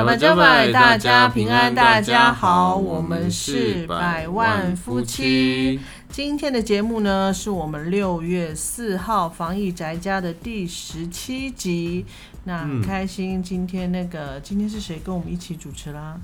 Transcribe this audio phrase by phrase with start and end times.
[0.00, 5.78] 加百加百，大家平安，大家好，我们是百万夫妻。
[6.08, 12.06] 今天的节目呢，是我们六月四号防疫宅家的第十七集。
[12.44, 16.18] 那很开心，今天那个今天是谁跟我们一起主持啦？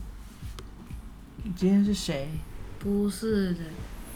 [1.55, 2.31] 今天是谁？
[2.79, 3.61] 不是的。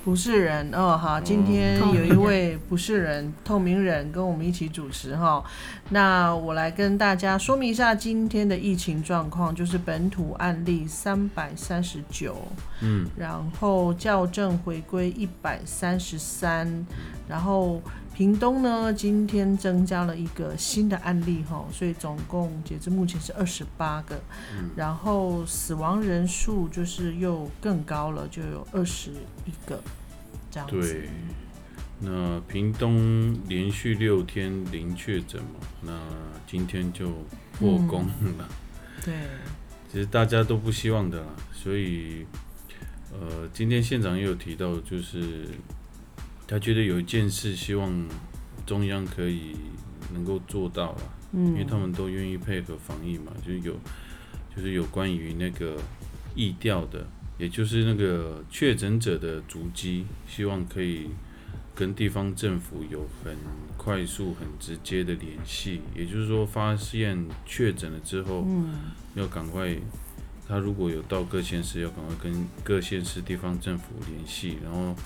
[0.04, 5.45] 不是人哦，好，今天有一位不是人，透明人跟我们一起主持哈。
[5.90, 12.36] 那我来跟大家说明一下今天的疫情状况，就是本土案例三百三十九，
[12.80, 16.87] 嗯，然后校正回归一百三十三，
[17.28, 17.80] 然后。
[18.12, 24.20] 屏东呢，今天增加了一个新的案例哈，所以总共截至目前是二十八个，
[24.77, 29.10] 然后死亡人数就是又更高了，就有二十
[29.46, 29.82] 一个
[30.51, 30.80] 这样子。
[30.80, 31.09] 对，
[32.01, 35.93] 那屏东连续六天零确诊嘛，那
[36.46, 37.09] 今天就
[37.59, 38.04] 破功
[38.37, 38.49] 了。
[39.02, 39.15] 对，
[39.90, 42.27] 其实大家都不希望的啦，所以
[43.12, 45.46] 呃，今天县长也有提到，就是。
[46.51, 48.09] 他觉得有一件事，希望
[48.66, 49.54] 中央可以
[50.12, 53.76] 能够做到了，嗯，因为他们都愿意配合防疫嘛，就有
[54.56, 55.76] 就是有关于那个
[56.34, 57.06] 疫调的，
[57.38, 61.10] 也就是那个确诊者的足迹，希望可以
[61.73, 63.37] 跟地方政府有很
[63.76, 65.81] 快速、很直接的联系。
[65.94, 68.75] 也就是说，发现确诊了之后，嗯，
[69.15, 69.76] 要赶快，
[70.48, 74.97] 他如果有到各县市，要赶快跟各县市地方政府联系，然后。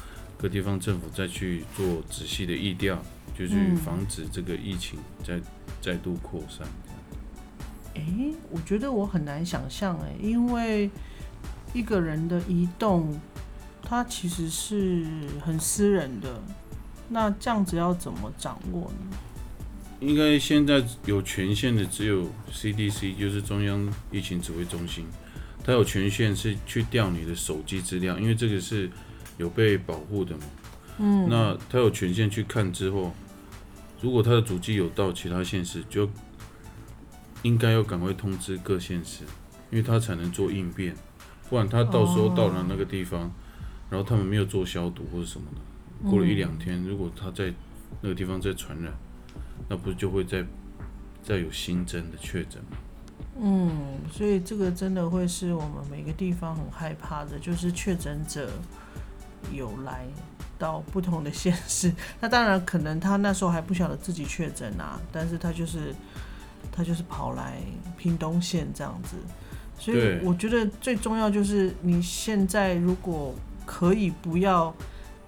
[0.45, 3.03] 各地方政府再去做仔细的疫调，
[3.35, 5.41] 就去防止这个疫情再
[5.81, 6.69] 再度扩散。
[7.95, 8.05] 哎，
[8.51, 10.91] 我觉得我很难想象哎，因为
[11.73, 13.19] 一个人的移动，
[13.83, 15.07] 他其实是
[15.43, 16.43] 很私人的，
[17.09, 19.17] 那这样子要怎么掌握呢？
[20.01, 25.07] 应该现在有权限的只有 CDC，就是中央疫情指挥中心，
[25.65, 28.91] 他有权限是去调你的手机资料，因为这个是。
[29.37, 30.43] 有被保护的嘛？
[30.99, 33.13] 嗯，那他有权限去看之后，
[34.01, 36.09] 如果他的主机有到其他县市，就
[37.43, 39.25] 应该要赶快通知各县市，
[39.71, 40.95] 因为他才能做应变。
[41.51, 43.31] 不然他到时候到了那个地方，
[43.91, 47.53] 然后他们没有做消毒或者什么的，过了一两天，如果他在
[48.01, 48.93] 那个地方再传染，
[49.69, 50.45] 那不就会再
[51.23, 52.77] 再有新增的确诊吗？
[53.41, 58.49] 嗯，所以这个真的会是我们每个地方很害怕的，就是确诊者。
[59.53, 60.07] 有来
[60.59, 65.95] 到不同的县市，那当然可能他那时候还不晓得自己确诊啊，但是他就是
[66.73, 67.59] 他就是跑来
[67.97, 69.17] 屏东县这样子，
[69.79, 73.35] 所以我觉得最重要就是你现在如果
[73.67, 74.75] 可以不要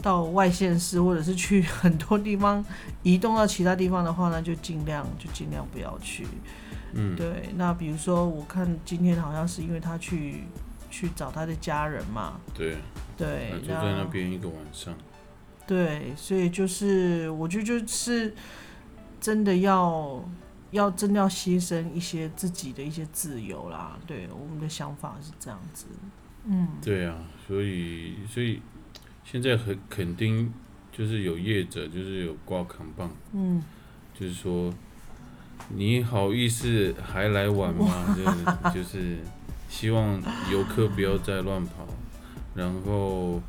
[0.00, 2.65] 到外县市，或者是去 很多地方
[3.03, 6.27] 移动到其他地方的话，呢就尽量就尽量不要去。
[6.93, 7.50] 嗯，对。
[7.56, 10.44] 那比如说我看今天好像是因为他去。
[10.88, 12.41] 去找他的家人嘛？
[12.54, 12.77] 对
[13.16, 14.94] 对，就在那边一个晚上。
[15.66, 18.34] 对，所以就是我觉得就是
[19.21, 20.22] 真的要
[20.71, 23.99] 要真的要牺牲一些自己的一些自由啦。
[24.06, 25.87] 对，我们的想法是这样子。
[26.44, 27.16] 嗯，对啊，
[27.47, 28.60] 所以所以
[29.25, 30.53] 现在很肯定
[30.93, 33.62] 就是有业者就是有挂扛棒，嗯，
[34.15, 34.72] 就是说
[35.71, 38.16] 你好意思还来玩吗？
[38.72, 39.19] 就就是。
[39.69, 40.22] 希望
[40.53, 41.84] 游客不要再乱跑，
[42.56, 43.41] 然后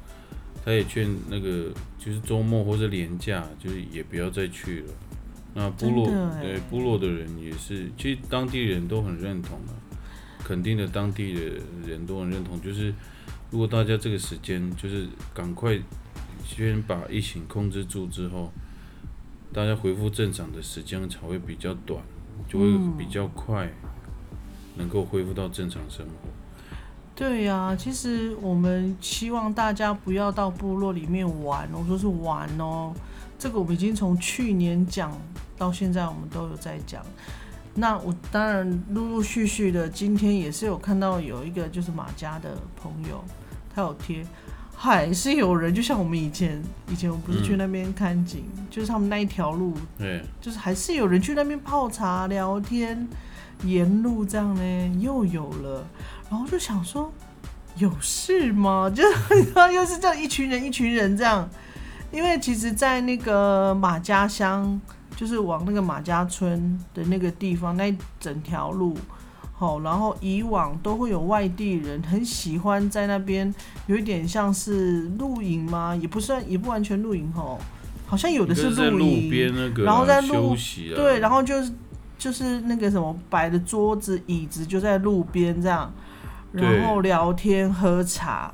[0.63, 4.93] 他也劝那个就是周末或者年假，就是也不要再去了。
[5.53, 6.05] 那部落
[6.41, 9.73] 对部落的人也是，其实当地人都很认同的，
[10.43, 11.41] 肯定的当地的
[11.87, 12.61] 人都很认同。
[12.61, 12.93] 就是
[13.49, 15.79] 如果大家这个时间就是赶快
[16.45, 18.51] 先把疫情控制住之后，
[19.53, 22.03] 大家恢复正常的时间才会比较短，
[22.47, 22.65] 就会
[22.97, 23.71] 比较快。
[24.79, 26.29] 能够恢复到正常生活。
[27.17, 32.93] 对呀，其实我们希望大家不要到部落里面玩，我说是玩哦。
[33.39, 35.11] 这个我们已经从去年讲
[35.57, 37.03] 到现在，我们都有在讲。
[37.73, 43.23] 那我当然陆陆续续的，今天也是有看到有一个就是马家的朋友，
[43.73, 44.23] 他有贴，
[44.75, 53.07] 还是有人，就像我们以前以前我们不是去那边看景，就是他们那一条路，对，就是还是有人去那边泡茶聊天。
[53.63, 55.83] 沿路这样呢，又有了，
[56.29, 57.11] 然后就想说，
[57.77, 58.89] 有事吗？
[58.93, 59.03] 就
[59.71, 61.49] 又是这样一群人一群人这样，
[62.11, 64.79] 因为其实，在那个马家乡，
[65.15, 68.97] 就是往那个马家村的那个地方，那整条路，
[69.53, 73.53] 好，然后以往都会有外地人很喜欢在那边，
[73.85, 75.95] 有一点像是露营吗？
[75.95, 77.57] 也不算，也不完全露营吼，
[78.05, 79.29] 好像有的是露营，
[79.85, 80.55] 然后在露，
[80.95, 81.71] 对，然后就是。
[82.19, 85.93] 就是那个什么摆的桌子椅子就在路边这样，
[86.61, 88.53] 然后聊天喝茶，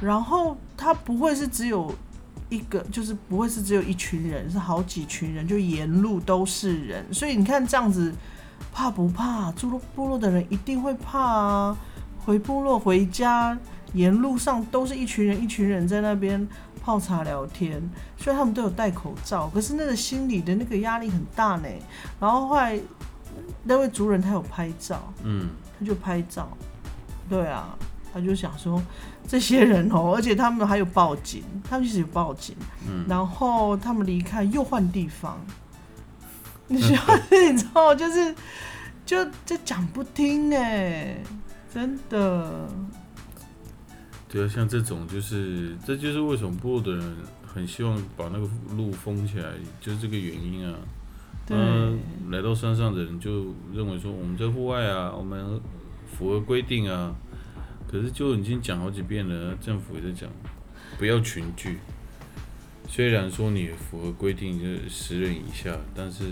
[0.00, 1.94] 然后他不会是只有
[2.48, 8.12] 一个，就是不会是只有一群人，是好几群人，就沿路都是人，所以你看这样子
[8.72, 9.50] 怕不怕？
[9.52, 11.76] 住落部落的人一定会怕啊！
[12.24, 13.58] 回部落回家，
[13.94, 16.46] 沿路上都是一群人，一群人在那边
[16.80, 17.82] 泡茶聊天，
[18.16, 21.68] 虽然他们都有戴口罩，可是那个心理的那个压力很大呢。
[22.20, 22.78] 然后后来
[23.64, 25.48] 那位族人他有拍照，嗯，
[25.78, 26.48] 他就拍照，
[27.32, 27.76] 对啊，
[28.12, 28.82] 他就想说
[29.26, 32.54] 这些人哦， 而且他们还有报警，他们其实有报警，
[32.86, 35.40] 嗯，然后他们离开又换地方，
[36.68, 37.00] 你需要
[37.50, 38.34] 你知道， 就是
[39.06, 41.16] 就就讲不听哎。
[41.72, 42.68] 真的，
[44.28, 48.46] 对啊，像这种就是，这就是为什么部落的人很希望把那个
[48.76, 49.46] 路封起来，
[49.80, 50.74] 就是这个原因啊。
[51.46, 51.56] 对，
[52.28, 55.58] 来到山上的人就认为说，我们在户外啊，我们
[56.16, 57.14] 符合规定啊。
[57.90, 60.30] 可是就已经讲好几遍了，政府也在讲，
[60.98, 61.78] 不要群聚。
[62.88, 66.24] 虽然说你符合规定，就是十人以下，但是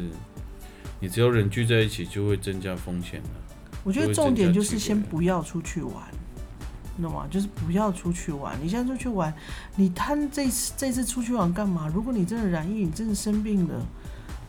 [1.00, 3.30] 你只要人聚在一起，就会增加风险了。
[3.84, 5.94] 我觉得重点就是先不要出去玩，
[6.96, 7.26] 你懂吗？
[7.30, 8.58] 就是不要出去玩。
[8.62, 9.32] 你现在出去玩，
[9.76, 11.90] 你贪这次这次出去玩干嘛？
[11.94, 13.86] 如果你真的染疫，你真的生病了，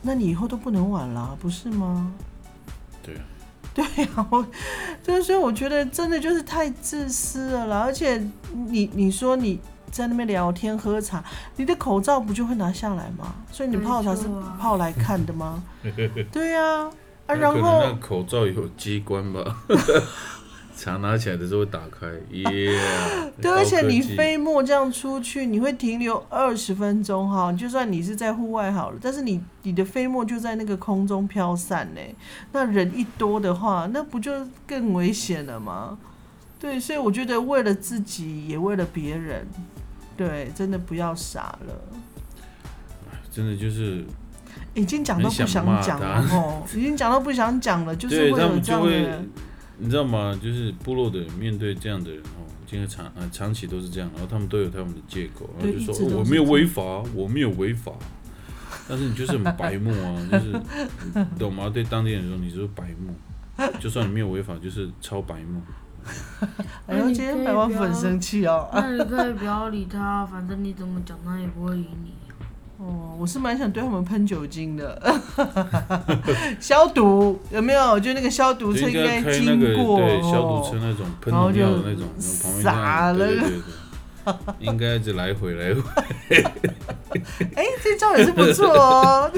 [0.01, 2.13] 那你以后都不能玩了，不是吗？
[3.73, 4.45] 对啊，对啊，我
[5.03, 7.79] 就是所以我觉得真的就是太自私了啦。
[7.79, 8.21] 而且
[8.67, 9.59] 你你说你
[9.91, 11.23] 在那边聊天喝茶，
[11.55, 13.33] 你的口罩不就会拿下来吗？
[13.51, 14.23] 所以你泡茶是
[14.59, 15.63] 泡来看的吗？
[16.31, 16.89] 对呀。
[17.27, 19.55] 啊然后那口罩有机关吧？
[20.81, 22.75] 茶拿起来的时候会打开，耶！
[23.39, 27.53] 对，而且你飞沫这样出去，你会停留二十分钟哈。
[27.53, 32.01] 就算你是在户外好了，但是你你的飞沫就在那个空中飘散呢。
[32.51, 35.99] 那人一多的话，那不就更危险了吗？
[36.59, 39.45] 对，所以我觉得为了自己，也为了别人，
[40.17, 41.73] 对，真的不要傻了。
[43.31, 44.03] 真的就是。
[44.73, 49.21] 已经讲到不想讲了哦，已经讲到不想讲了，就是会有这样的，
[49.83, 50.39] 你知道吗？
[50.41, 56.83] 就是部落的人面对这样的人哦，经常长呃长期都是这样，然后他们都有他们的借口，然后就说我没有违法，
[57.15, 57.91] 我没有违法，
[58.87, 61.67] 但是你就是很白目啊，就是懂吗？
[61.67, 63.15] 对当地人说你是白目，
[63.79, 65.59] 就算你没有违法，就是超白目。
[66.85, 68.69] 哎呦，今天百万粉生气哦！
[68.73, 72.13] 那你可以不要理他，反正你怎么讲他也不会理你。
[72.81, 75.21] 哦，我是蛮想对他们喷酒精的，
[76.59, 77.99] 消毒有没有？
[77.99, 83.27] 就那个消毒车应该经过，对，消毒车那种喷农药的那种，洒了。
[84.59, 85.81] 应该是来回来回。
[87.55, 89.31] 哎，这招也是不错哦，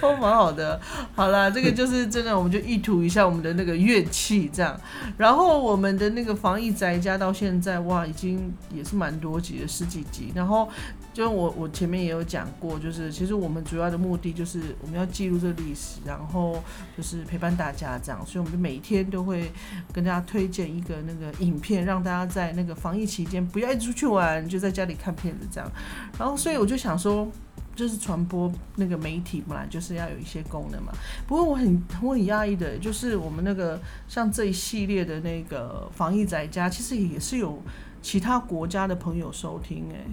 [0.00, 0.80] 都 蛮好的。
[1.14, 4.78] 好啦，这个就是真的，我们就意图一下我们的那个乐器这样。
[5.16, 10.30] 然后我们的那个防疫宅家到现在哇，已经也是蛮多集了，十几集。
[10.36, 10.68] 然后。
[11.12, 16.62] 就我我前面也有讲过，就是其实我们主要的目的就是我们要记录这历史，然后
[16.96, 19.50] 就是陪伴大家这样，所以我们就每天都会
[19.92, 25.68] 跟大家推荐一个那个影片，让大家在那个防疫期间不要一直出去玩，就在家里看片子这样。
[26.16, 27.26] 然后所以我就想说，
[27.74, 30.92] 就是传播那个媒体本来就是要有一些功能嘛。
[31.26, 37.60] 不过我很我很压抑的，就是我们那个像这一系列的那个防疫在家，其实也是有
[38.00, 40.06] 其他国家的朋友收听哎。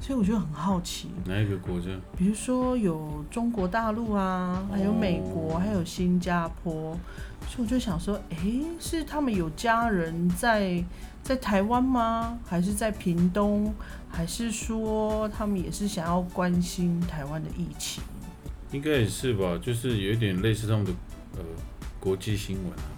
[0.00, 1.90] 所以我觉得很好奇，哪一个国家？
[2.16, 6.96] 比如说有中国大陆啊，还有美国，还有新加坡。
[7.46, 8.36] 所以我就想说，哎，
[8.80, 10.82] 是他们有家人在
[11.22, 12.38] 在台湾吗？
[12.46, 13.74] 还是在屏东？
[14.08, 18.02] 还是说他们也是想要关心台湾的疫情？
[18.72, 20.92] 应该也是吧，就是有一点类似他们的
[21.36, 21.40] 呃
[22.00, 22.88] 国际新闻啊，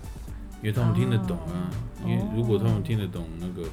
[0.63, 1.71] 因为他们听得懂啊。
[2.05, 3.69] 因为如果他们听得懂那个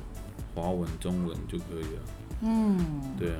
[0.54, 2.02] 华文、中文就可以了。
[2.42, 2.78] 嗯，
[3.18, 3.40] 对啊，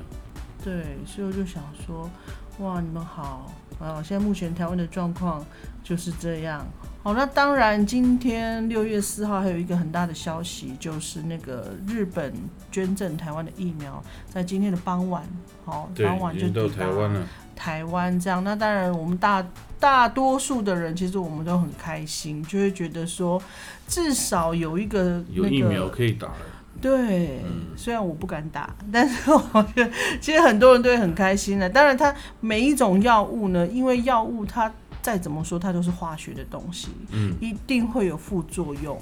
[0.64, 2.10] 对，所以我就想说，
[2.58, 4.02] 哇，你们好啊！
[4.02, 5.44] 现在目前台湾的状况
[5.84, 6.66] 就是这样。
[7.04, 12.34] 好，那当然，今天六月四号还有一个很大的消息，就是那个日本
[12.72, 15.22] 捐赠台湾的疫苗，在今天的傍晚，
[15.64, 17.26] 好，傍晚就到台湾了。
[17.54, 19.44] 台湾这样，那当然，我们大
[19.78, 23.40] 大多数的人其实我们都很开心，就会觉得说，
[23.86, 26.34] 至少有一个有疫苗可以打了。
[26.80, 27.40] 对，
[27.76, 31.68] 虽然我不敢打，但是我觉得 其实很多人都会很开心的。
[31.68, 38.96] 当然，它每一种药物呢，因为药物它再怎么说它都是化学的东西，嗯，一定会有副作用，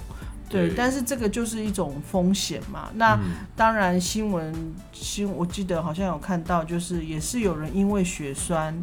[0.49, 0.73] 对。
[0.75, 2.89] 但是这个就是一种风险嘛。
[2.95, 3.19] 那
[3.55, 4.55] 当然，新闻
[4.93, 8.75] 新我记得好像有看到，就是也是有人因为血栓，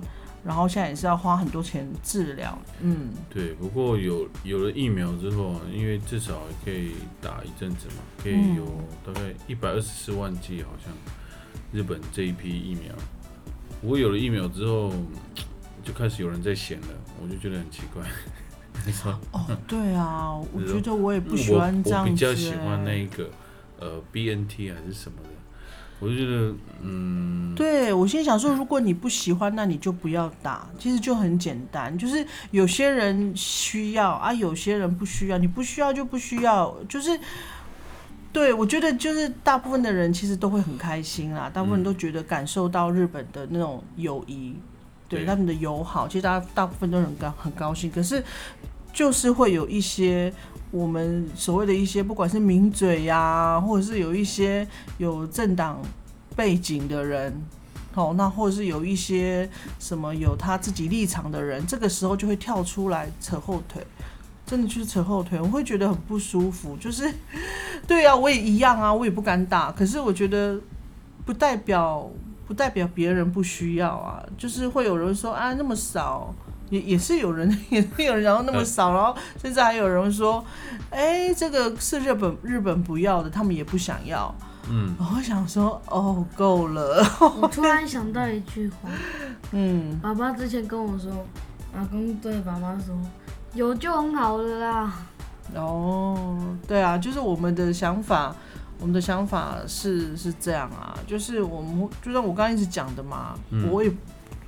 [0.45, 3.53] 然后现在也是要花很多钱治疗，嗯，对。
[3.53, 8.65] 不过有有了疫苗之后，因为至少可以打一阵子嘛，可以有
[9.05, 10.93] 大概一百二十四万剂，好像
[11.71, 12.93] 日本这一批疫苗。
[13.81, 14.91] 不过有了疫苗之后，
[15.83, 16.87] 就开始有人在闲了，
[17.21, 18.03] 我就觉得很奇怪。
[18.85, 19.17] 没错？
[19.31, 22.09] 哦， 对啊，我觉得我也不喜欢这样子。
[22.09, 23.29] 我比较喜欢那个
[23.79, 25.29] 呃 BNT 还是什么的。
[26.03, 30.67] 我就觉得，嗯，对我心想说，如果你不喜欢，那你就不要打。
[30.77, 35.37] 其实就很简单，就是有些人需要啊，有些人不需要。
[35.37, 37.17] 你不需要就不需要，就是，
[38.33, 44.55] 对我觉得就是大部分的人其实都会很开心啦，大部分都觉得感受到日本的那种友谊，
[45.07, 47.89] 对他们的友好，其实大家大部分都很高很高兴。
[47.89, 48.21] 可是
[48.93, 50.31] 就是会有一些。
[50.71, 55.79] 我们所谓的一些，不管是名嘴呀，或者是有一些有政党
[56.35, 57.31] 背景的人，
[57.93, 59.47] 哦，那或者是有一些
[59.77, 63.85] 什么有他自己立场的人，这个时候就会跳出来扯后腿，
[64.47, 66.75] 真的就是扯后腿，我会觉得很不舒服。
[66.77, 67.07] 就是，
[67.85, 70.59] 对呀，我也一样啊，我也不敢打，可是我觉得
[71.23, 72.09] 不代表
[72.47, 76.33] 不代表别人不需要啊，就是会有人说啊，那么少。
[76.73, 80.43] 也也是有人， 也是有人，然后那么少，然后甚至还有人说，
[80.89, 84.33] 哎，这个是日本日本不要的，他们也不想要。
[84.67, 87.05] 嗯，我想说，哦，够了。
[87.39, 88.89] 我突然想到一句话，
[89.51, 91.11] 嗯，爸爸之前跟我说，
[91.75, 92.97] 阿公对爸爸说，
[93.53, 94.93] 有就很好了啦。
[95.53, 98.35] 哦，对啊，就是我们的想法，
[98.79, 103.35] 我们的想法是是这样啊，就是我们就像我刚刚一直讲的嘛，
[103.69, 103.93] 我也。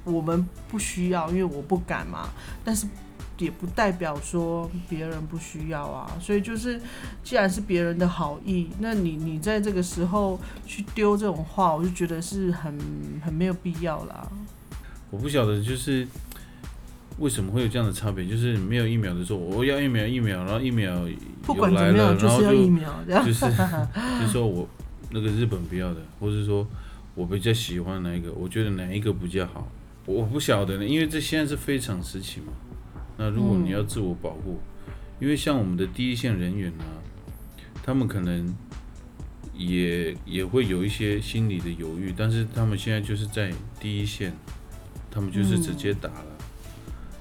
[0.06, 2.30] 我们不需要，因为我不敢嘛。
[2.64, 2.88] 但是
[3.38, 6.10] 也不代表说别人不需要啊。
[6.22, 6.80] 所以就是，
[7.22, 12.80] 既然是别人的好意，那你你在这个时候去丢这种话，我就觉得是很
[13.24, 14.32] 很没有必要啦。
[15.12, 16.08] 我不晓得就是
[17.20, 21.06] 为什么会有这样的差别，就是没有疫苗的时候，我要疫苗疫苗，然后疫苗
[21.44, 22.92] 不管怎么样就是要疫苗，
[23.26, 23.46] 就是
[24.20, 24.68] 就是说我
[25.12, 26.66] 那个日本不要的，或是说
[27.14, 29.68] 我比较喜欢哪一个，我觉得哪一个比较好。
[30.06, 32.54] 我不晓得呢，因为这现在是非常时期嘛。
[33.18, 34.60] 那如果你要自我保护，
[35.20, 36.84] 因为像我们的第一线人员呢，
[37.82, 38.54] 他们可能
[39.54, 44.32] 也也会有一些心理的犹豫，但是他们现在就是在第一线，
[45.10, 46.26] 他们就是直接打了。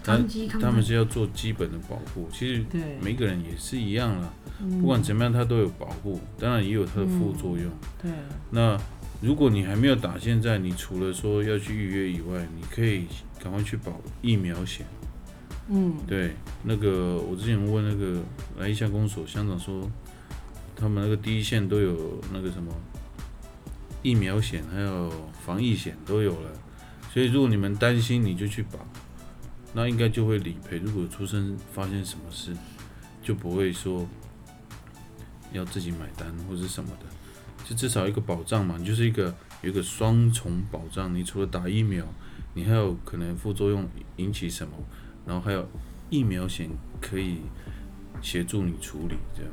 [0.02, 0.18] 他
[0.60, 2.62] 他们是要做基本的保护，其实
[3.00, 4.34] 每个人也是一样了，
[4.78, 7.70] 不管怎么样，他都有保护，当然也有它的副作用。
[8.02, 8.10] 对，
[8.50, 8.78] 那。
[9.24, 13.06] 如果你还没有打，现在你除了说要去预约以外，你可以
[13.42, 14.84] 赶快去保疫苗险。
[15.68, 18.20] 嗯，对，那个我之前问那个
[18.58, 19.90] 来一下公所乡长说，
[20.76, 22.70] 他们那个第一线都有那个什么
[24.02, 25.10] 疫苗险，还有
[25.42, 26.50] 防疫险都有了。
[27.10, 28.78] 所以如果你们担心，你就去保，
[29.72, 30.76] 那应该就会理赔。
[30.76, 32.54] 如果出生发现什么事，
[33.22, 34.06] 就不会说
[35.50, 37.06] 要自己买单或者什么的。
[37.64, 41.14] 就至少一个保障嘛，你就是一个有一个双重保障。
[41.14, 42.04] 你除了打疫苗，
[42.54, 44.72] 你还有可能副作用引起什么，
[45.26, 45.66] 然后还有
[46.10, 46.68] 疫苗险
[47.00, 47.38] 可以
[48.20, 49.50] 协助你处理这样。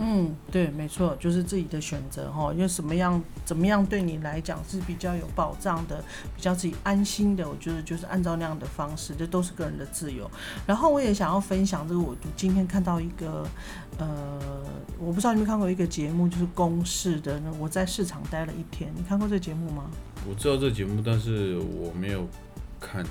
[0.00, 6.02] 嗯，对，没错，就是自己的选择哈，因为什么样怎么样对你来讲是比较有保障的，
[6.36, 10.30] 比较自己安心的，我觉得就是按照那样的方式，这都是个人的自由。
[10.66, 13.44] 然后我也想要分享这个，我今天看到一个，
[13.98, 14.38] 呃，
[15.00, 19.84] 我不知道你们看过一个节目，就是公视的那，我在市场待了一天，你看过这节目吗？
[20.28, 22.24] 我知道这节目，但是我没有
[22.80, 23.04] 看。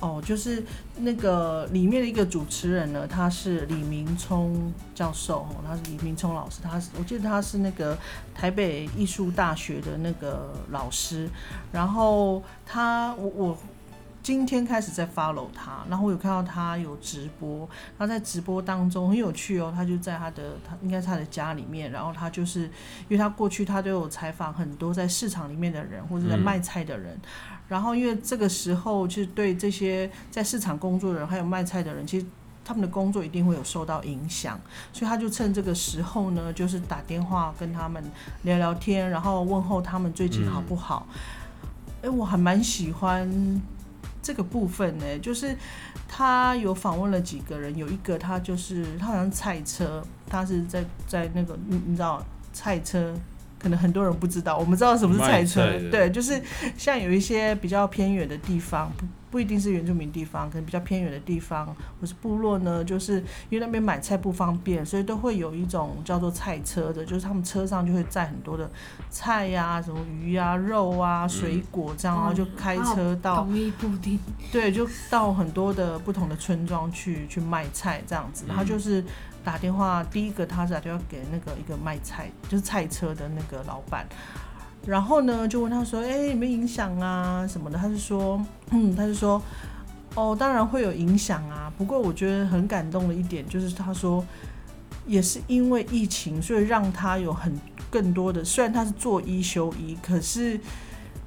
[0.00, 0.64] 哦，就是
[1.00, 7.96] 那个里面的一个主持人呢，他是李明聪教授，哦，他是李明聪老师，他是我记得他是那个
[8.34, 11.28] 台北艺术大学的那个老师，
[11.70, 13.58] 然后他我我
[14.22, 27.18] 今天开始在 follow 他，然后我有看到他有直播，他在直播当中很有趣哦，他就在他的他应该是他的家里面，然后他就是因为他过去他都有采访很多在市场里面的人或者在卖菜的人。
[27.68, 32.26] 然后，因为这个时候，其实对这些在市场工作的人，还有卖菜的人，其实
[32.64, 34.60] 他们的工作一定会有受到影响，
[34.92, 38.02] 所以他就趁这个时候呢，就是打电话跟他们
[38.42, 41.06] 聊聊天，然后问候他们最近好不好。
[42.02, 43.30] 哎，我还蛮喜欢
[44.30, 45.56] 这个部分呢，就是
[46.06, 53.12] 他有访问了几个人，有一个他就是他好像菜车，他是在在那个你你知道菜车。
[53.60, 56.40] 可能很多人不知道，我们知道什么是菜车，对，就是
[56.76, 61.66] 像有一些比较偏远的地方，不不一定是原住民地方，可能比较偏远的地方
[62.00, 68.68] 或是部落呢，就是因为那边买菜不方便，所以都会有一种叫做菜车的，就是他们车上就会载很多的
[69.08, 74.18] 菜呀、什么鱼啊、肉啊、水果这样，然后就开车到统一布丁，
[74.50, 79.04] 对，就到很多的不同的村庄去去卖菜这样子，然后就是
[79.44, 84.06] 打电话，第一个他打电话给那个一个卖菜就是菜车的那个老板。
[84.86, 89.40] 然后呢，就问他说：“哎，有没有影响啊什么的？”他是说：“嗯，他是说，
[90.14, 91.72] 哦，当然会有影响啊。
[91.76, 94.24] 不过我觉得很感动的一点就是，他说
[95.06, 97.52] 也是因为疫情，所以让他有很
[97.90, 98.44] 更多的。
[98.44, 100.58] 虽然他是做一休一，可是。”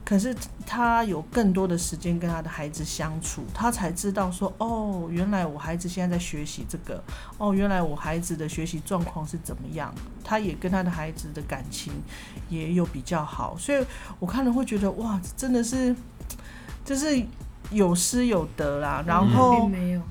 [0.05, 7.01] 可是他有更多的时间跟他的孩子相处，他才知道说，哦，原来我孩子现在在学习这个，
[7.38, 11.93] 哦，原来我孩子的学习状况是怎么样，他也跟他的孩子的感情
[12.50, 13.86] 也有比较好，所以
[14.19, 15.95] 我看了会觉得，哇，真的是，
[16.83, 17.25] 就是
[17.72, 19.01] 有失有得啦。
[19.07, 20.01] 然后没有，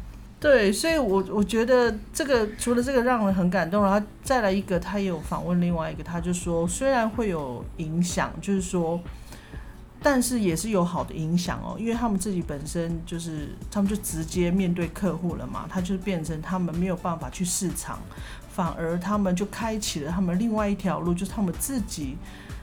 [0.40, 8.98] 对，所以我我觉得这个除了这个让人很感动，然后再来一个，他也有访问另外一个，他就说，虽然会有影响，就是说。
[10.02, 18.00] 但是也是有好的影响哦，因为他们自己本身就是，他们就直接面对客户了嘛，他就变成他们没有办法去市场，
[18.50, 22.16] 反而他们就开启了他们另外一条路，就是他们自己，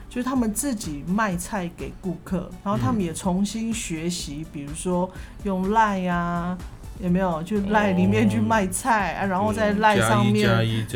[0.08, 5.10] 就是他们自己卖菜给顾客，然后他们也重新学习，比如说
[5.44, 6.56] 用赖呀，
[7.00, 7.42] 有没有？
[7.42, 10.46] 就赖里面去卖菜啊，然后在赖上面，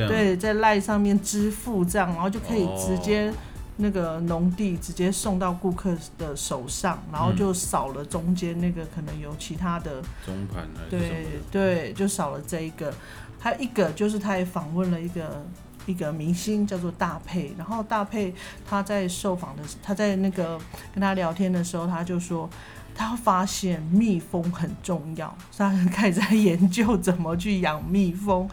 [0.09, 3.33] 对，在赖上面支付这样，然后就可以直接。
[3.77, 12.95] 那个农地直接送到顾客的手上，然后就少了中间那个可能有其他的中盘对对，就少了这一个。
[13.41, 15.45] 还有一个就是他也访问了一个
[15.85, 18.35] 一个明星叫做大佩，然后大佩
[18.67, 20.59] 他在受访的他在那个
[20.95, 22.49] 跟他聊天的时候，他就说
[22.95, 28.49] 他发现蜜蜂很重要，他开始在研究怎么去养蜜蜂，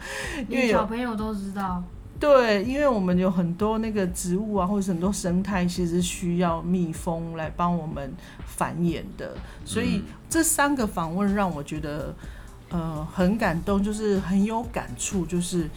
[0.48, 1.82] 因为小朋友都知道。
[2.22, 8.14] 对，因为我们有很多那个植物啊，或者很多生态，其实需要蜜蜂来帮我们
[8.46, 9.34] 繁衍的。
[9.64, 12.14] 所以这三个访问让我觉得，
[12.68, 15.26] 呃，很感动，就是很有感触。
[15.26, 15.68] 就是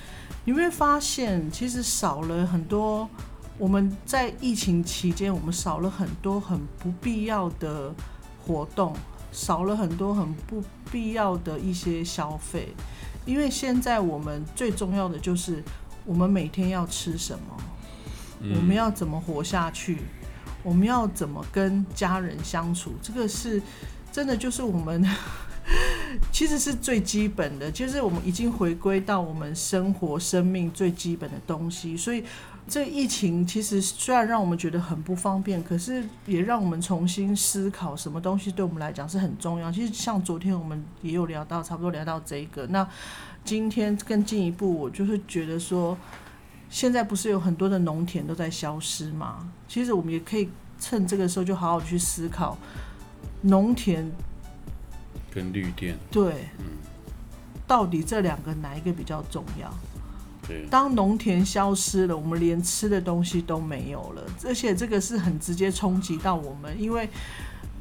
[0.43, 3.09] 你会发现，其实少了很多
[3.57, 7.91] 我们在疫情期间，我们少了很多很不必要的
[8.45, 8.93] 活动，
[9.31, 12.67] 少了很多很不必要的一些消费。
[13.25, 15.63] 因为现在我们最重要的就是。
[16.05, 17.57] 我们每天要吃什么？
[18.55, 19.97] 我们要怎么活下去？
[20.61, 22.93] 我们要怎么跟家人相处？
[23.01, 23.61] 这个是
[24.11, 25.03] 真的，就是我们
[26.31, 31.95] 其实是最基本的，就是我们已经回归到我们生活、生命最基本的东西。
[31.95, 32.23] 所以，
[32.67, 39.71] 这疫情其实虽然让我们觉得很不方便，可是也让我们重新思考什么东西对我们来讲是很重要。
[39.71, 42.87] 其实，像昨天我们也有聊到，差不多聊到这个那。
[43.45, 45.95] 今天更进一步，我就是觉得说，
[46.67, 49.47] 现在不是有很多的农田都在消失吗？
[49.67, 52.57] 其实我们也可以趁这个时候，就好好去思考
[53.41, 54.11] 农田
[55.31, 56.65] 跟绿电对，嗯，
[57.67, 59.71] 到底这两个哪一个比较重要？
[60.47, 67.07] 对，当农田消失了，我们连吃的东西都没有了，而且这个是很直接冲击到我们，因为。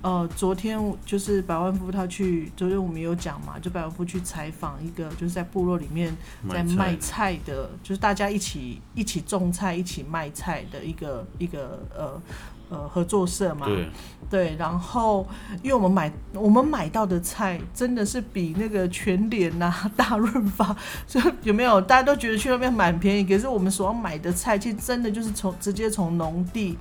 [0.04, 6.14] 呃，昨天就是百万富他去，昨天我们有讲嘛，就百万富去采访一个，就是在部落里面
[6.50, 12.22] 在卖菜的，就是大家一起一起种菜、一起卖菜的一个一个呃
[12.68, 13.64] 呃合作社嘛。
[13.64, 13.88] 对。
[14.30, 15.26] 对，然后
[15.62, 21.80] 因为我们买我们买到的菜真的是比那个全联呐、大润发，所以有没有？
[21.80, 26.76] 大家都觉得去那边蛮便宜，可是我们所要买的菜，其实真的就是从直接从农地。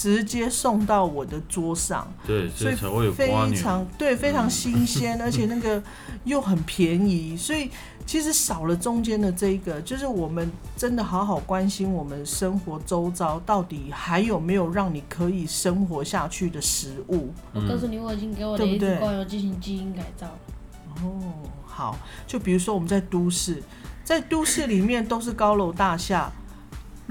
[0.00, 5.82] 直接送到我的桌上，对，所以才会有非常对，非常新鲜，而且那个
[6.24, 7.68] 又很便宜，所以
[8.06, 17.30] 其实少了中间的这一个，就是我们真的好好关心我们生活周遭到底还有没有让你可以生活下去的食物。
[17.52, 20.26] 我告诉你，我已经给我的一只狗有进行基因改造。
[21.02, 21.20] 哦，
[21.66, 23.62] 好，就比如说我们在都市，
[24.02, 26.32] 在都市里面都是高楼大厦。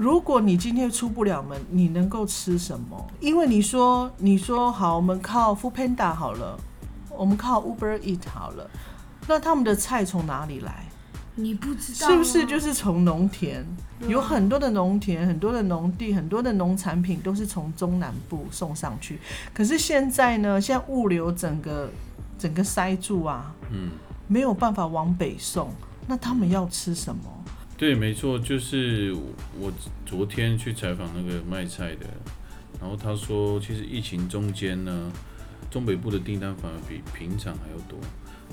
[0.00, 3.06] 如果你今天出不了门，你能够吃什么？
[3.20, 6.58] 因为你说，你说好，我们靠 Food Panda 好了，
[7.10, 8.70] 我们靠 Uber Eat 好了，
[9.28, 10.86] 那他们的菜从哪里来？
[11.34, 13.62] 你不知道是不是就是从农田？
[14.08, 19.20] 有很多的农田，很多的农地，很多的农产品都是从中南部送上去。
[19.52, 21.90] 可是现在呢，现在物流整个
[22.38, 23.90] 整个塞住啊，嗯，
[24.28, 25.68] 没有办法往北送，
[26.06, 27.22] 那他们要吃什么？
[27.80, 29.10] 对，没错，就是
[29.58, 29.72] 我
[30.04, 32.06] 昨天去采访那个卖菜的，
[32.78, 35.10] 然后他说，其实疫情中间呢，
[35.70, 37.98] 中北部的订单反而比平常还要多，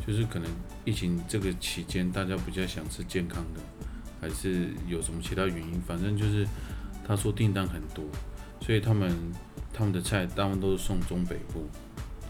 [0.08, 0.50] 就是可能
[0.86, 3.60] 疫情这个期间，大家比较想吃健康的，
[4.22, 5.74] 还是有什么其他原因？
[5.82, 6.48] 反正就是
[7.06, 8.06] 他说订单很多，
[8.62, 9.12] 所以他们
[9.74, 11.68] 他们的菜大部分都是送中北部，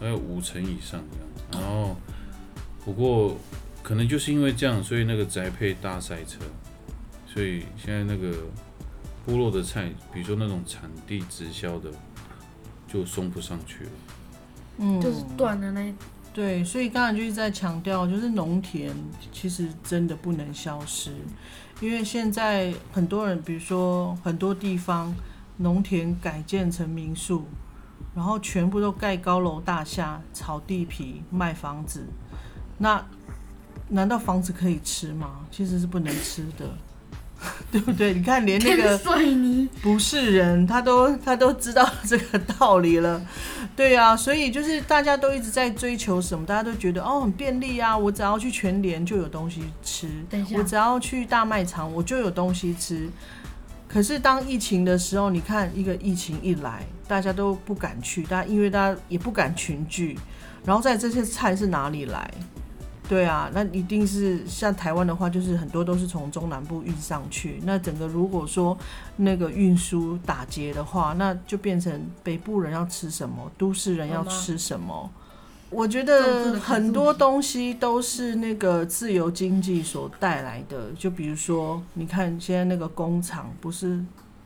[0.00, 1.62] 大概五成以上这样。
[1.62, 1.96] 然后
[2.84, 3.38] 不过
[3.84, 6.40] 可能就是因为这样，所以那个宅配大赛车，
[7.32, 8.34] 所以现在那个
[9.24, 11.90] 部落的菜，比如说那种产地直销的。
[12.90, 13.90] 就送不上去了，
[14.78, 15.94] 嗯，就是断的那，
[16.32, 18.96] 对，所以刚才就是在强调，就是农田
[19.30, 21.12] 其实真的不能消失，
[21.82, 25.14] 因为现在很多人，比如说很多地方
[25.58, 27.44] 农田改建成民宿，
[28.14, 32.06] 然后全部都盖高楼大厦、炒地皮、卖房子，
[32.78, 33.06] 那
[33.88, 35.46] 难道房子可以吃吗？
[35.50, 36.74] 其实是不能吃的。
[37.70, 38.14] 对不对？
[38.14, 38.98] 你看，连那个
[39.80, 43.20] 不是人，他都他都知道这个道理了。
[43.76, 46.44] 对啊，所以就是大家都一直在追求什么？
[46.44, 47.96] 大家都觉得哦，很便利啊！
[47.96, 50.08] 我只要去全联就有东西吃，
[50.56, 53.08] 我只要去大卖场我就有东西吃。
[53.86, 60.18] 可是当疫情的时候，你看一个疫情一来，大家都不敢去，大家因为大家也不敢群聚，
[60.64, 62.28] 然后在这些菜是哪里来？
[63.08, 67.58] 对啊，那一定是像台湾的话，就是很多都是从中南部运上去。
[67.64, 68.76] 那整个如果说
[69.16, 75.10] 那个运输打劫的话，那就变成北部人要吃什么，都市人要吃什么。
[75.70, 80.90] 我觉得很多东西都是那个自由经济所带来的。
[80.98, 84.04] 就比如说，你看现在那个工厂，不是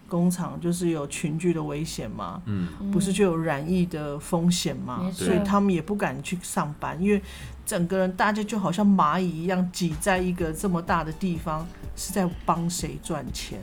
[0.09, 2.41] 工厂就是有群聚的危险嘛？
[2.47, 5.11] 嗯，不是就有染疫的风险嘛？
[5.13, 7.21] 所以他们也不敢去上班，因为。
[7.65, 13.61] 整个人大家就好像蚂蚁一样挤在一个这么大的地方，是在帮谁赚钱？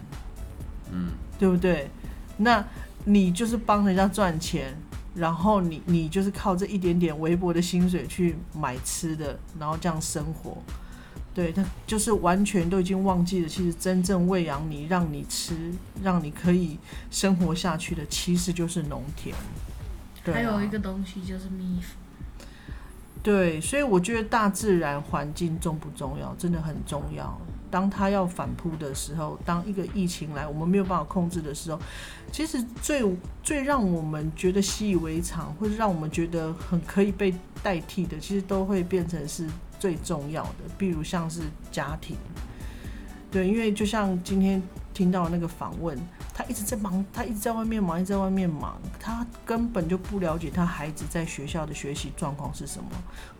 [0.92, 1.90] 嗯，对不对？
[2.38, 2.66] 那
[3.06, 4.76] 你就是帮人家赚钱，
[5.14, 10.58] 然后你你就是靠这一点点微薄的薪水去买吃的，然后这样生活。
[11.32, 15.72] 对他就是完全都已经忘记了，其实真正喂养你、让你吃、
[16.04, 16.78] 让你可以
[17.12, 19.36] 生活下去的，其实就是农田。
[20.26, 22.09] 还有一个东西就是蜜蜂。
[23.21, 27.39] 对，所以我觉得大自然环境重不重要，真的很重要。
[27.69, 31.79] 当它要反扑的时候，当一个疫情来，我们没有办法控制的时候，
[32.32, 33.03] 其实最
[33.43, 39.45] 最让我们觉得习以为常，或者让我们觉得很可以被代替的，其实都会变成是
[39.79, 40.63] 最重要的。
[40.77, 42.15] 比如像是家庭，
[43.29, 45.95] 对，因为就像今天听到那个访问。
[46.39, 52.89] 他一直在忙，他一直在外面忙，一直在外面忙，他根本就不了解他孩子在学校的学习状况是什么，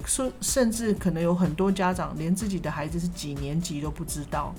[0.06, 4.54] 说甚至可能有很多家长连自己的孩子是几年级都不知道。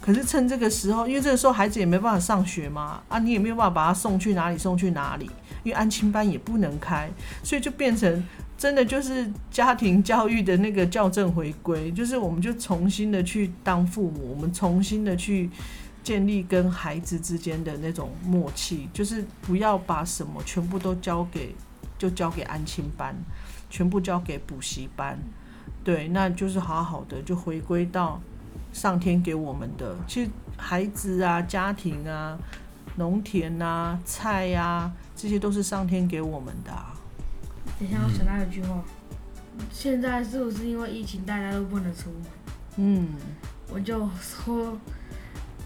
[0.00, 5.30] 可是趁这个时候，因为这个时候孩子也没办法上学嘛，啊，你也没有办法把他送去哪里，送去哪里，
[5.62, 7.08] 因为安亲班也不能开，
[7.44, 8.24] 所以就变成
[8.58, 15.48] 真的就是家庭教育的那个校正回归，就是我们就重新的去当父母，我们重新的去。
[16.04, 21.54] 建立跟孩子之间的那种默契，就是不要把什么全部都交给，
[21.96, 23.16] 就交给安亲班，
[23.70, 25.18] 全部交给补习班，
[25.82, 28.20] 对，那就是好好的就回归到
[28.70, 29.96] 上天给我们的。
[30.06, 32.38] 其实孩子啊、家庭啊、
[32.96, 36.70] 农田啊、菜呀，这些都是上天给我们的。
[37.80, 38.84] 等一下，我想到一句话，
[39.72, 42.22] 现在是不是因为疫情大家都不能出门？
[42.76, 43.08] 嗯，
[43.72, 44.78] 我就说。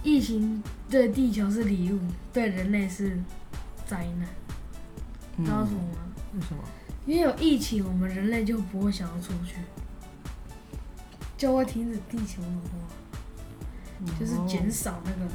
[0.08, 1.98] 疫情对地球是礼物，
[2.32, 3.18] 对人类是
[3.86, 4.26] 灾难。
[5.36, 5.98] 你知道什么吗？
[6.34, 6.62] 为什么？
[7.04, 9.56] 因为有疫情，我们人类就不会想要出去，
[11.36, 12.54] 就会停止地球暖
[14.08, 15.30] 化，就是减少那个。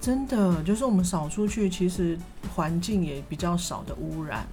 [0.00, 2.18] 真的，就是我们少出去，其实
[2.56, 4.44] 环境也比较少的污染。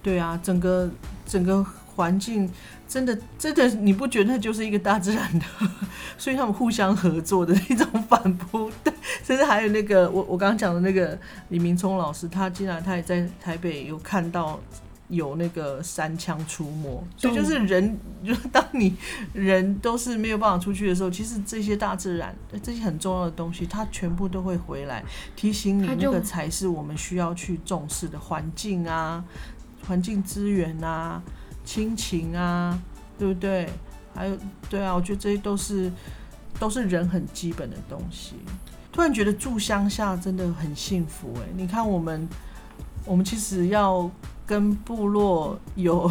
[0.00, 0.88] 对啊，整个
[1.26, 1.66] 整个。
[1.98, 2.48] 环境
[2.86, 5.44] 真的真的，你不觉得就是一个大自然的，
[6.16, 8.70] 所以他们互相合作的一种反扑。
[8.84, 14.60] 对，甚至还有那个我我刚刚讲的那个李明聪老师，他竟然他也在台北有看到
[15.08, 18.94] 有那个三枪出没，所以就是人， 就当你
[19.32, 22.32] 人都是没有办法出去的时候，其实这些大自然
[22.62, 25.02] 这些很重要的东西，它全部都会回来
[25.34, 29.24] 提醒你，那个才是我们需要去重视的环境啊，
[29.86, 31.20] 环境资源啊。
[31.68, 32.80] 亲情啊，
[33.18, 33.68] 对不对？
[34.14, 34.34] 还有，
[34.70, 35.92] 对啊，我觉得这些都是
[36.58, 38.36] 都是人很基本的东西。
[38.90, 41.42] 突然觉得住乡下真的很幸福哎！
[41.54, 42.26] 你看我们，
[43.04, 44.10] 我们其实要
[44.46, 46.10] 跟部落有，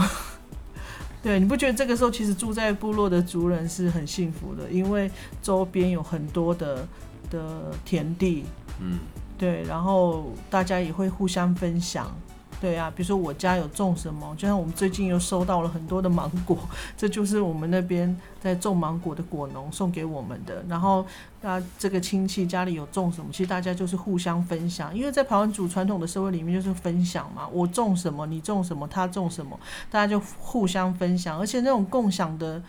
[1.24, 4.70] 对，你不觉得这个时候其实住在部落的族人是很幸福的？
[4.70, 5.10] 因为
[5.42, 6.88] 周边有很多的
[7.32, 8.46] 的田地，
[8.80, 9.00] 嗯，
[9.40, 12.16] 对，然后大家也会互相分享。
[12.60, 16.58] 对啊，比如说我家有种什么，就像我们最近又收到了很多的芒果，
[16.98, 20.64] 这就是我们那边在种芒果的果农送给我们的。
[20.68, 21.06] 然后
[21.42, 29.60] 啊，这个亲戚家里有种什么，其实大家就是互相分享，因为在台湾族传统的社会里面就是分享嘛，我种什么你种什么，他种什么，
[29.92, 32.62] 大家就互相分享，而且那种共享的。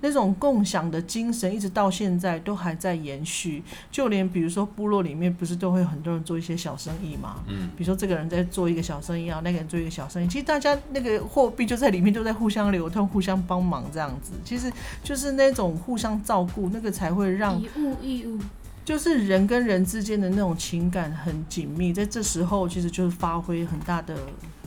[0.00, 7.36] 那种共享的精神一直到现在都还在延续，就连比如说部落里面不是都会很多人做一些小生意嘛？
[7.46, 14.70] 嗯，比如说这个人在做一个小生意啊，那个人做一个小生意，其实大家那个货币就在里面都在互相流通、互相帮忙这样子，其实
[15.02, 18.38] 就是那种互相照顾，那个才会让以物易物。
[18.84, 24.14] 就是人跟人之间的那种情感很紧密，在这时候其实就是发挥很大的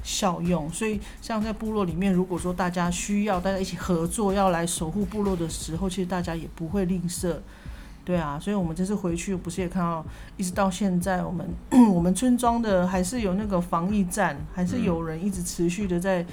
[0.03, 0.67] 效用。
[0.71, 7.35] 所以像在部落里面，如果说大家需要大家一起合作，要来守护部落的时候，其实大家也不会吝啬。
[8.03, 10.03] 对啊，所以我们这次回去不是也看到，
[10.37, 11.45] 一直到现在，我们
[11.93, 16.25] 我们村庄的还是有那个防疫站，还是有人一直持续的在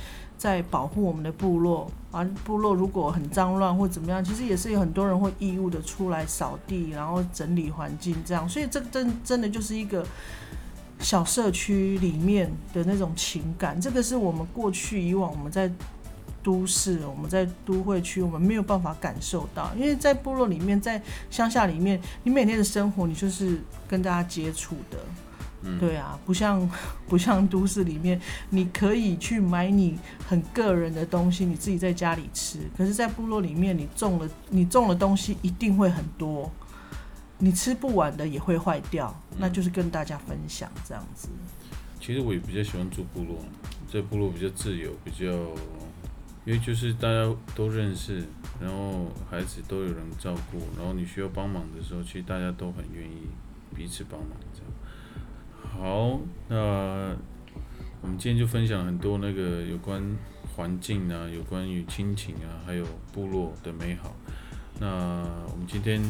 [0.44, 1.90] 在保护我们的部落。
[2.10, 8.46] 啊，部落如果很脏乱或怎么样，其实也是有很多人会义务的出来扫地，然后整理环境这样。
[8.46, 10.06] 所以这真真的就是一个
[10.98, 15.72] 小社区里面的那种情感，这个是我们过去以往我们在。
[16.44, 24.98] 都市，我们在都会区，我们没有办法感受到，因为在部落里面，在乡下里面，你每天的生活，你就是跟大家接触的，
[25.80, 26.68] 对啊，不像
[27.08, 36.50] 不像都市里面，你可以去买你很个人的东西，你自己在家里吃，可是，在部落里面，你种了你种的东西一定会很多，
[37.38, 41.28] 你吃不完的也会坏掉，那就是跟大家分享这样子。
[42.00, 43.38] 其实我也比较喜欢住部落，
[43.90, 45.26] 在部落比较自由，比较。
[46.46, 48.22] 因为就是大家都认识，
[48.60, 53.22] 然后孩子都有人照顾，然后你需要帮忙的时候，其实大家都很愿意
[53.74, 54.70] 彼此帮忙这样。
[55.78, 57.16] 好，那
[58.00, 60.02] 我们今天就分享很多那个有关
[60.54, 64.14] 环境啊，有关于亲情啊，还有部落的美好。
[64.80, 64.86] 那
[65.50, 66.02] 我们今天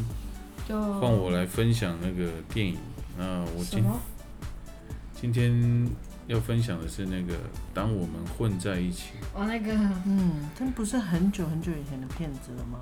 [0.69, 2.77] 就换我来分享那个电影。
[3.19, 3.85] 那我今
[5.15, 5.87] 今天。
[6.27, 7.35] 要分享的是那个，
[7.75, 9.11] 当我们混在一起。
[9.35, 9.75] 哦，那个，
[10.07, 12.79] 嗯，这不是很久很久以前的片子了吗？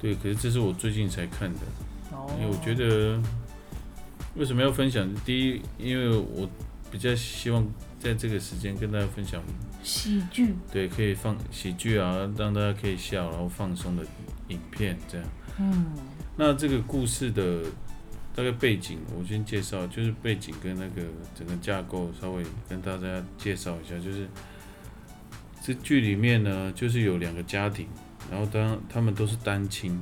[0.00, 1.60] 对，可是这是我最近才看的。
[2.10, 2.28] 哦。
[2.36, 3.22] 因为我觉得，
[4.38, 5.12] 为什么要分享？
[5.24, 6.48] 第一，因为我
[6.90, 7.66] 比较希望
[7.98, 9.42] 在这个时间跟大家分享
[9.82, 10.54] 喜剧。
[10.72, 14.02] 对，可以放喜剧啊，让大家可以笑，然后放松的
[14.48, 15.26] 影片这样。
[15.58, 15.86] 嗯。
[16.36, 17.62] 那这个故事的。
[18.36, 21.02] 大概背景，我先介绍，就是背景跟那个
[21.34, 24.28] 整个架构稍微跟大家介绍一下，就是
[25.60, 27.88] 这剧里面呢，就是有两个家庭，
[28.30, 30.00] 然后当他们都是单亲，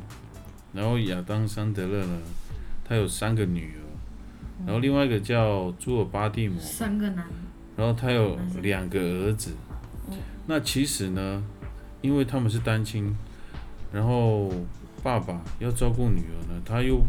[0.75, 2.21] 然后亚当·桑德勒呢，
[2.85, 3.81] 他有三个女儿，
[4.65, 7.27] 然后另外一个叫朱尔巴蒂摩，三个男，
[7.77, 9.51] 然后他有两个儿子，
[10.47, 11.43] 那其实呢，
[12.01, 13.15] 因为他们是单亲，
[13.93, 14.51] 然后
[15.03, 17.01] 爸爸要照顾女儿呢，他又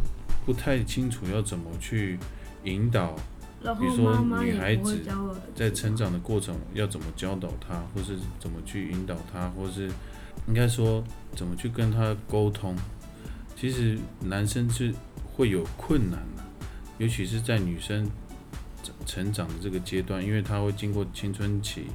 [0.46, 2.20] 不太清楚要怎么去
[2.64, 3.16] 引导，
[3.62, 5.00] 比如说女孩子
[5.56, 9.90] 在成长的过程要怎么教导她，或是怎么去引导她，或是
[10.48, 11.04] 应该说
[11.36, 12.76] 怎么去跟她沟通。
[13.56, 14.94] 其实男生是
[15.34, 16.37] 会有困难的，
[16.98, 18.10] 尤其是在女生
[19.06, 21.86] 成长的这个阶段，因为她会经过青春期，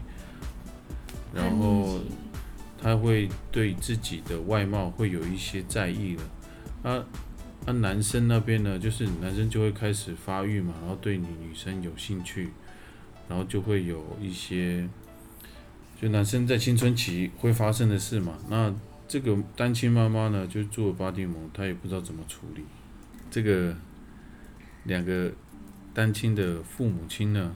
[1.35, 2.01] 然后
[2.81, 7.05] 她会对自己的外貌会有一些在意了，啊。
[7.65, 12.49] 那男生那边呢，就是男生就会开始发育嘛，然后对你女生有兴趣，
[13.29, 14.89] 然后就会有一些，
[16.01, 18.37] 就男生在青春期会发生的事嘛。
[18.49, 18.75] 那
[19.07, 22.65] 这个单亲妈妈呢，就做巴蒂摩，她也不知道怎么处理。
[23.31, 23.73] 这个
[24.85, 25.33] 两个
[25.95, 27.53] 单亲的父母亲呢，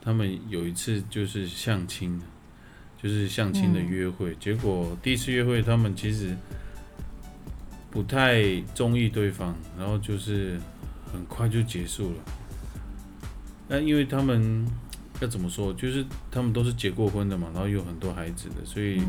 [0.00, 2.20] 他们有一次就是相亲，
[3.02, 6.36] 就是相亲的约会，结果第一次约会他们其实。
[7.92, 10.60] 不太中意对方，然后就是
[11.12, 12.18] 很快就结束了。
[13.66, 14.64] 那因为他们
[15.20, 19.02] 要怎么说，就是他们都是结过婚的嘛，然后有很多孩子的，所以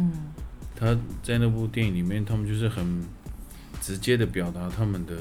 [0.75, 3.03] 他在那部电影里面，他们就是很
[3.79, 5.15] 直接的表达他们的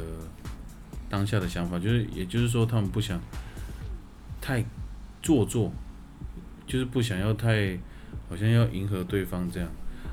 [1.10, 3.20] 当下的想法，就是也就是说，他们不想
[4.40, 4.64] 太
[5.20, 5.70] 做作，
[6.66, 7.76] 就是不想要太
[8.28, 9.68] 好像要迎合对方这样。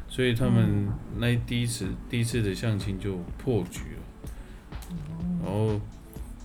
[0.10, 4.96] 所以他们那第一次第一次的相亲就破局了，
[5.44, 5.80] 然后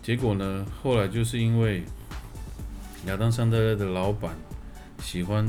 [0.02, 1.82] 结果呢，后来就是因为
[3.06, 4.34] 亚当桑德勒的老板
[4.98, 5.48] 喜欢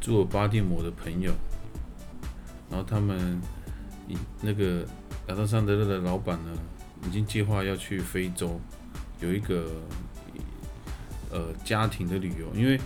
[0.00, 1.32] 做巴蒂摩的朋友，
[2.70, 3.40] 然后他们
[4.40, 4.86] 那个
[5.28, 6.52] 亚当桑德勒的老板呢，
[7.06, 8.60] 已经计划要去非洲
[9.20, 9.66] 有一个
[11.30, 12.80] 呃家庭的旅游，因为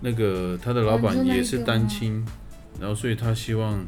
[0.00, 2.24] 那个他的老板也是单亲，
[2.80, 3.84] 然后所以他希望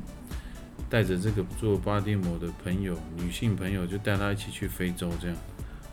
[0.89, 5.37] 带着这个做巴蒂摩的朋友，女性朋友，就带他一起去非洲这样，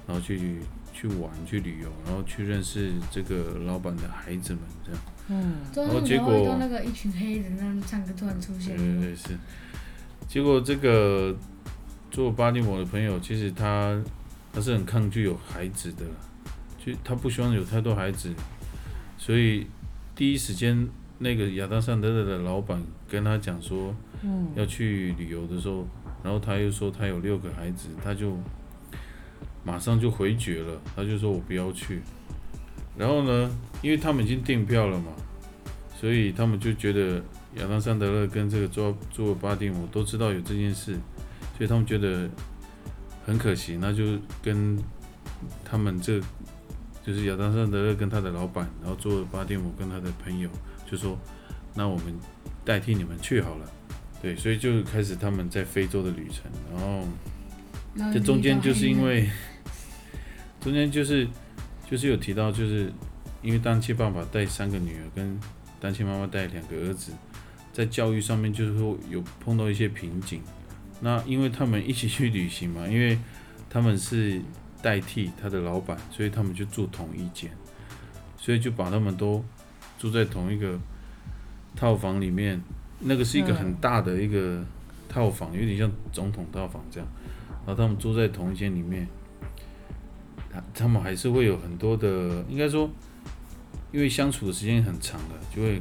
[0.08, 0.60] 然后去
[0.94, 5.02] 去玩去旅游，然后去认识这个老板的孩子们这样。
[5.30, 8.76] 嗯，然后结果那个一群黑人唱歌突然出现。
[8.76, 9.30] 对对是，
[10.28, 11.34] 结果这个
[12.12, 14.00] 做巴蒂摩的朋友，其实他
[14.54, 16.06] 他是很抗拒有孩子的，
[16.78, 18.30] 就他不希望有太多孩子，
[19.18, 19.66] 所以。
[20.14, 23.96] 第一时间，那个亚当·桑德勒的老板跟他讲说，
[24.56, 25.88] 要去旅游的时候，
[26.22, 28.38] 然后他又说他有六个孩子，他就
[29.64, 32.02] 马上就回绝了，他就说我不要去。
[32.96, 33.50] 然后呢，
[33.82, 35.12] 因为他们已经订票了嘛，
[36.00, 37.16] 所以他们就觉得
[37.56, 40.96] 亚当·桑德勒跟这个做做巴蒂姆都知道有这件事，
[41.62, 42.28] 所以他们觉得
[43.24, 44.76] 很可惜，那就跟
[45.64, 46.20] 他们这。
[47.04, 50.48] 就是亚当·桑德勒跟他的老板，然后做巴蒂姆跟他的朋友，
[50.90, 51.18] 就说
[51.74, 52.14] ：“那我们
[52.64, 53.72] 代替你们去好了。”
[54.22, 56.44] 对，所以就开始他们在非洲的旅程。
[56.72, 57.04] 然后
[58.14, 59.28] 这中间就是因为
[60.60, 61.28] 中间就是
[61.90, 62.94] 就是有提到，就是
[63.42, 65.40] 因为单亲爸爸带三个女儿，跟
[65.80, 67.12] 单亲妈妈带两个儿子，
[67.74, 70.40] 在教育上面就是说有碰到一些瓶颈。
[71.02, 73.20] 那因为他们一起去旅行嘛，因为
[73.70, 74.42] 他们是。
[74.84, 77.52] 代替他的老板，所以他们就住同一间，
[78.36, 79.46] 所以就把他们都
[80.00, 80.76] 住在同一个
[81.76, 82.60] 套房里面。
[82.98, 84.66] 那个是一个很大的一个
[85.08, 87.08] 套房，有点像总统套房这样。
[87.64, 89.08] 然后他们住在同一间里面，
[90.52, 92.90] 他他们还是会有很多的，应该说，
[93.92, 95.80] 因为相处的时间很长了，就会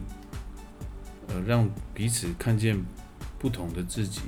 [1.29, 2.79] 呃让彼此看见
[3.39, 4.21] 不同的自己。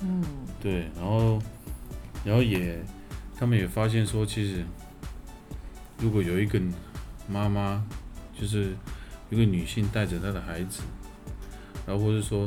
[0.00, 0.24] 嗯，
[0.62, 1.38] 对，然后
[2.24, 2.78] 然后也。
[3.38, 4.62] 他们也发现说，其实
[5.98, 6.60] 如果有一个
[7.26, 7.82] 妈妈，
[8.38, 8.74] 就是
[9.30, 10.82] 一个女性带着她的孩子，
[11.86, 12.46] 然后或者说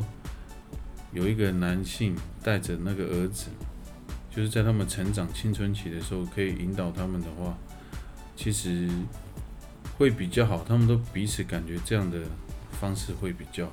[1.10, 2.14] 有一个男性
[2.44, 3.48] 带着那个儿子，
[4.30, 7.58] 就是在他们成长青春期的时候，可以引导他们的话，
[8.36, 8.88] 其实
[9.98, 10.62] 会比较好。
[10.62, 12.20] 他们都彼此感觉这样的
[12.70, 13.72] 方式会比较好。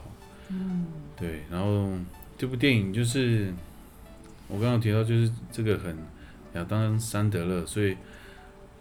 [0.49, 1.43] 嗯，对。
[1.51, 1.91] 然后
[2.35, 3.53] 这部电影就是
[4.51, 5.97] 我刚刚提到，就是这个很。
[6.53, 7.95] 亚当·桑德勒，所以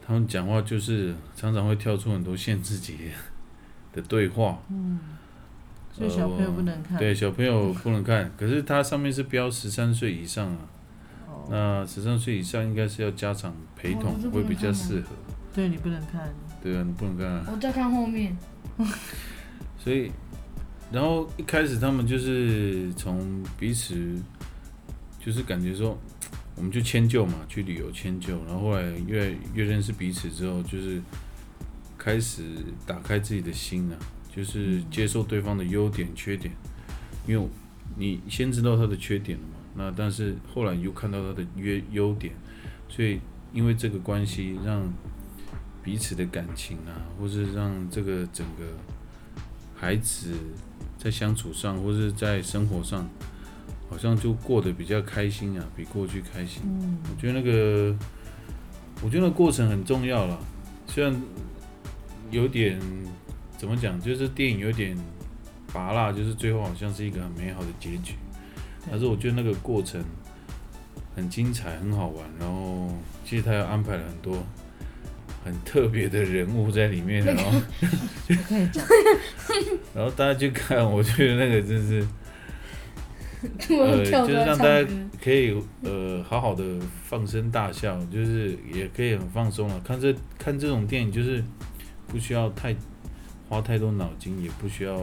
[0.05, 2.97] 他们讲话就是常常会跳出很多限制级
[3.93, 4.61] 的对话。
[4.69, 4.99] 嗯，
[5.93, 6.97] 所以小朋友不能看。
[6.97, 8.29] 对，小朋友不能看。
[8.35, 10.57] 可是它上面是标十三岁以上啊。
[11.29, 11.47] 哦。
[11.49, 15.15] 那十三岁以上应该是要家长陪同会比较适合。
[15.53, 16.27] 对你不能看。
[16.61, 17.53] 对啊，你不能看。
[17.53, 18.35] 我在看后面。
[19.79, 20.11] 所以，
[20.91, 24.13] 然后一开始他们就是从彼此，
[25.23, 25.97] 就是感觉说。
[26.57, 31.01] 我们就迁就嘛，去旅游迁就，然后后来越越认识彼此之后，就是
[31.97, 32.43] 开始
[32.85, 33.95] 打开自己的心啊，
[34.35, 36.53] 就是接受对方的优点、缺点，
[37.25, 37.47] 因为
[37.95, 42.33] 你先知道他的缺点了嘛，那但是后来又看到他的优优点，
[42.89, 43.21] 所以
[43.53, 44.93] 因为这个关系，让
[45.81, 48.65] 彼此的感情啊，或是让这个整个
[49.73, 50.33] 孩子
[50.97, 53.09] 在相处上，或是在生活上。
[53.91, 56.61] 好像就过得比较开心啊，比过去开心。
[56.63, 57.93] 嗯，我觉得那个，
[59.03, 60.39] 我觉得那过程很重要了。
[60.87, 61.13] 虽然
[62.31, 62.79] 有点
[63.57, 64.97] 怎么讲，就是电影有点
[65.73, 68.13] 拔辣，就是最后好像是一个很美好的结局。
[68.89, 70.01] 但是我觉得那个过程
[71.13, 72.25] 很精彩，很好玩。
[72.39, 74.41] 然后其实他又安排了很多
[75.43, 77.61] 很特别的人物在里面，然后
[78.47, 78.85] 可以讲。
[79.93, 82.07] 然后大家去看，我觉得那个真是。
[83.69, 84.87] 呃，就是让大家
[85.23, 86.63] 可以呃好好的
[87.03, 89.79] 放声大笑，就是也可以很放松了。
[89.81, 91.43] 看这看这种电影，就是
[92.07, 92.75] 不需要太
[93.49, 94.93] 花太多脑筋，也不需要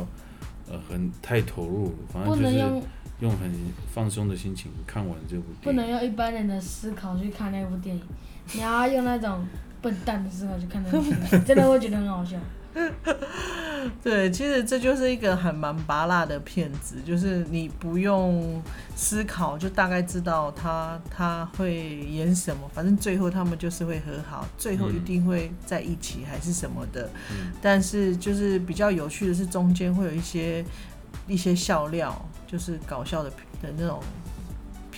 [0.70, 2.59] 呃很太投入，反正就是
[3.20, 3.53] 用很
[3.92, 5.42] 放松的心情看完这部。
[5.62, 8.03] 不能用一般人的思考去看那部电影，
[8.53, 9.44] 你要用那种
[9.83, 12.37] 笨蛋的思考去看那部电影，真的会觉得很好笑。
[14.02, 18.62] 对，其实这就是一个很蛮拔辣的骗子，就是你不用
[18.96, 27.08] 思考，就大概知道他他会演什么，反正最后他们就是会和好，最后一定会在一起还是什么的。
[27.60, 30.64] 但是就是比较有趣的是，中间会有一些
[31.26, 32.14] 一些笑料，
[32.46, 33.31] 就是搞笑的
[33.62, 34.00] 的那种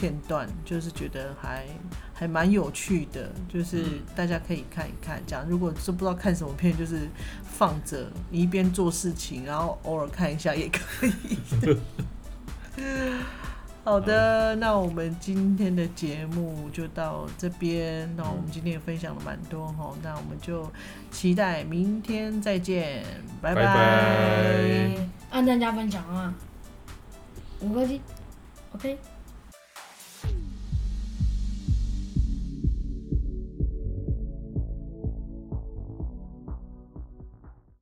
[0.01, 1.67] 片段就是觉得还
[2.15, 3.85] 还蛮有趣的就是
[4.17, 7.07] 大家可以看一看讲如果是不知道看什么片就是
[7.45, 11.13] 放着你一边做事情然后偶尔看一下也可以。
[13.85, 20.71] 好的那我们今天的节目就到这边那我们今天也分享了蛮多哈那我们就
[21.11, 23.05] 期待明天再见
[23.43, 24.95] 拜拜。
[25.31, 26.35] 按赞加分享啊。
[27.61, 28.01] 五个 g
[28.73, 28.99] ok